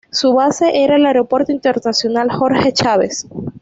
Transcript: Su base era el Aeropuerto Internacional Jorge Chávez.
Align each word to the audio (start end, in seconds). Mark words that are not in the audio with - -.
Su 0.09 0.33
base 0.33 0.83
era 0.83 0.95
el 0.95 1.05
Aeropuerto 1.05 1.51
Internacional 1.51 2.31
Jorge 2.31 2.73
Chávez. 2.73 3.27